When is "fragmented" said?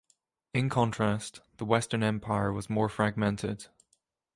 2.89-3.67